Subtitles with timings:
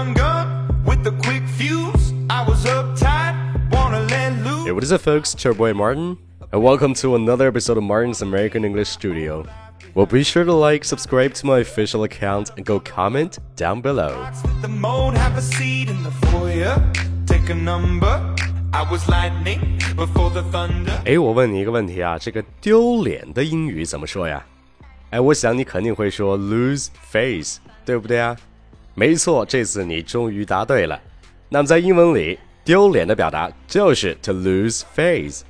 [0.00, 0.14] gun
[0.84, 2.12] with a quick fuse.
[2.30, 3.34] I was uptight,
[3.70, 4.66] wanna let loose.
[4.66, 5.34] Hey, what is up, folks?
[5.34, 6.16] It's your boy Martin,
[6.52, 9.44] and welcome to another episode of Martin's American English Studio.
[9.94, 14.26] Well, be sure to like, subscribe to my official account, and go comment down below.
[14.62, 16.82] The mode have a seat in the foyer.
[17.26, 18.34] Take a number.
[18.72, 20.92] I was lightning before the thunder.
[21.04, 24.44] 哎，我问你一个问题啊，这个丢脸的英语怎么说呀？
[25.10, 28.36] 哎，我想你肯定会说 lose face，对不对啊？
[28.93, 30.99] 没错，这次你终于答对了。
[31.49, 35.43] 那么在英文里，丢脸的表达就是 to lose face。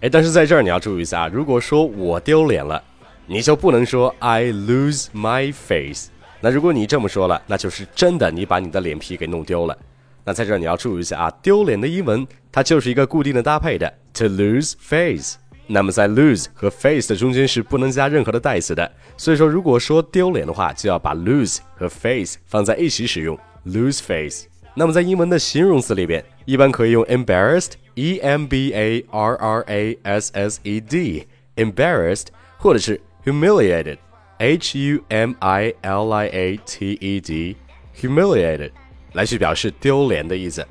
[0.00, 2.82] 哎，但是在这儿你要注意一下，如果说我丢脸了，
[3.26, 6.08] 你就不能说 I lose my face。
[6.40, 9.76] 那如果你这么说了，那就是真的你把你的脸皮给弄丢了。
[10.24, 15.36] 那在这儿你要注意一下啊，丢脸的英文它就是一个固定的搭配的 to lose face。
[15.67, 24.45] 那么在 lose 和 face 的中间是不能加任何的代词的，所以说如果说丢脸的话，就要把 lose 和 face 放在一起使用，lose face。
[24.73, 32.27] 那么在英文的形容词里边，一般可以用 embarrassed，e m b a r r a s s e d，embarrassed，
[32.57, 38.71] 或者是 humiliated，h u m i l i a t e d，humiliated，
[39.13, 40.65] 来去表示丢脸的意思。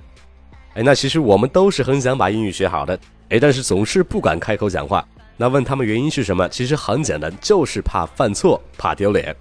[0.75, 2.99] 哎，那其实我们都是很想把英语学好的。
[3.34, 5.04] 哎，但是总是不敢开口讲话。
[5.38, 6.48] 那问他们原因是什么？
[6.50, 9.36] 其实很简单，就是怕犯错，怕丢脸。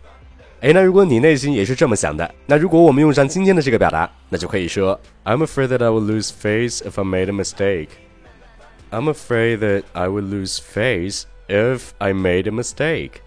[0.63, 7.89] 哎，那如果你内心也是这么想的，那如果我们用上今天的这个表达，那就可以说：I'm afraid that I will lose face if I made a mistake.
[8.91, 13.21] I'm afraid that I will lose face if I made a mistake.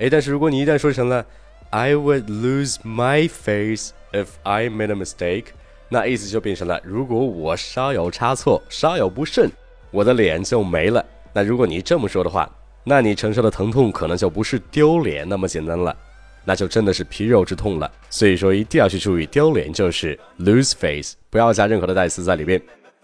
[0.00, 1.24] 哎，但是如果你一旦说成了
[1.70, 5.44] I would lose my face if I made a mistake，
[5.88, 9.48] 那意思就变成了如果我稍有差错，稍有不慎。
[9.90, 11.04] 我的脸就没了。
[11.32, 12.50] 那如果你这么说的话，
[12.84, 15.94] 那你承受的疼痛可能就不是丢脸那么简单了，
[16.44, 17.90] 那就真的是皮肉之痛了。
[18.08, 22.60] 所以说一定要去注意，丢脸就是 lose face，不要加任何的代词在里边。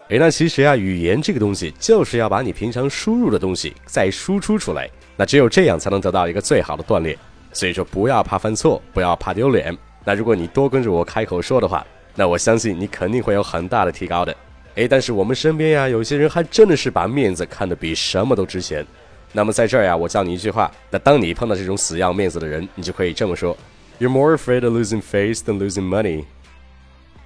[0.09, 7.17] 诶，那其实啊，语言这个东西就是要把你平常输入的东西再输出出来，那只有这样才能得到一个最好的锻炼。
[7.51, 9.75] 所以说不要怕犯错，不要怕丢脸。
[10.03, 11.85] 那如果你多跟着我开口说的话，
[12.15, 14.35] 那我相信你肯定会有很大的提高的。
[14.75, 18.85] 哎，但是我们身边呀，有些人还真的是把面子看得比什么都值钱。
[19.31, 20.69] 那么在这儿呀，我教你一句话。
[20.89, 23.55] 那当你碰到这种死要面子的人，你就可以这么说
[23.99, 26.25] ：You're more afraid of losing face than losing money.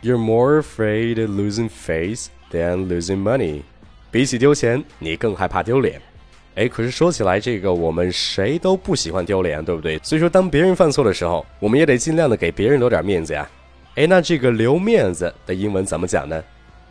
[0.02, 3.64] You're more afraid of losing face than losing money.
[4.12, 6.02] 比起丢钱，你更害怕丢脸。
[6.56, 10.00] 哎，可是说起来，这个我们谁都不喜欢丢脸，对不对？
[10.04, 13.50] 所以说，当别人犯错的时候，我们也得尽量的给别人留点面子呀。
[13.96, 16.44] 哎，那这个留面子的英文怎么讲呢？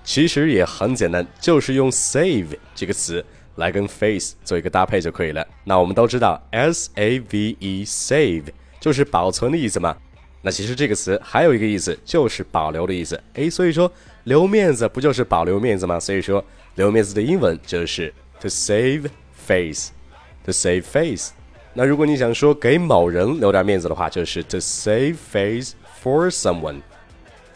[0.04, 3.24] 其实也很简单，就是用 save 这个词
[3.56, 5.46] 来跟 face 做一个搭配就可以了。
[5.64, 8.44] 那我们都知道 s a v e save
[8.80, 9.96] 就是保存的意思嘛。
[10.40, 13.20] 那其实这个词还有一个意思，就是保留的意思。
[13.34, 13.90] 诶，所以说
[14.24, 15.98] 留面子不就是保留面子吗？
[15.98, 16.42] 所以说
[16.76, 21.32] 留面子的英文就是 to save face，to save face。
[21.74, 26.80] 那如果你想说给某人留点面子的话，就是 to save face for someone。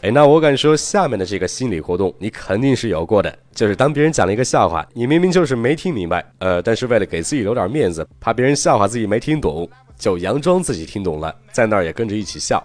[0.03, 12.61] 哎，那我敢说，下面的这个心理活动你肯定是有过的，就是当别人讲了一个笑话，你明明就是没听明白，呃，但是为了给自己留点面子，怕别人笑话自己没听懂，就佯装自己听懂了，在那儿也跟着一起笑。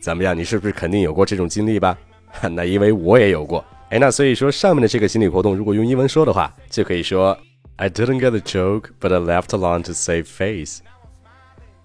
[0.00, 1.94] 怎么样，你是不是肯定有过这种经历吧？
[2.52, 3.62] 那因为我也有过。
[3.90, 7.38] 哎，那所以说上面的这个心理活动，如果用英文说的话，就可以说
[7.76, 10.78] ：I didn't get the joke, but I laughed along to save face.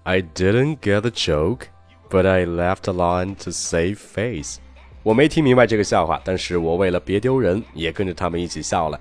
[0.04, 1.66] I didn't get the joke,
[2.08, 4.56] but I laughed along to save face.
[5.03, 8.99] 我没听明白这个笑话，但是我为了别丢人，也跟着他们一起笑了。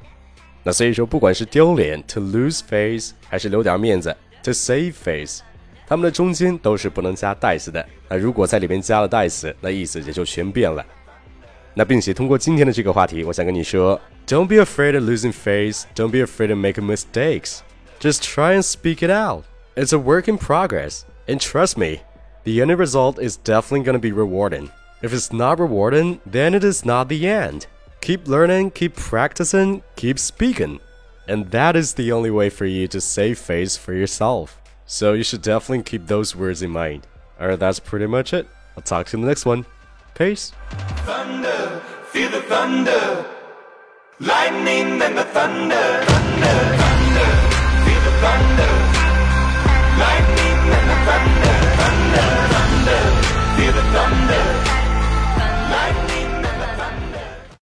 [0.63, 5.43] 那所以说，不管是丢脸 to lose face，还是留点面子 to save face，
[5.87, 7.85] 它们的中间都是不能加代词的。
[8.09, 10.85] 那如果在里边加了代词，那意思也就全变了。
[11.75, 15.85] 那并且通过今天的这个话题，我想跟你说，Don't be afraid of losing face.
[15.95, 17.61] Don't be afraid of making mistakes.
[18.01, 19.45] Just try and speak it out.
[19.75, 22.01] It's a work in progress, and trust me,
[22.45, 24.71] the end result is definitely going to be rewarding.
[25.04, 27.68] If it's not rewarding, then it is not the end.
[28.00, 30.80] Keep learning, keep practicing, keep speaking.
[31.28, 34.62] And that is the only way for you to save face for yourself.
[34.86, 37.06] So you should definitely keep those words in mind.
[37.38, 38.48] Alright, that's pretty much it.
[38.78, 39.66] I'll talk to you in the next one.
[40.16, 40.54] Peace.
[41.04, 43.26] Thunder, feel the thunder.
[44.22, 46.06] Lightning and the thunder.
[46.06, 47.30] Thunder, thunder,
[47.84, 48.83] feel the thunder.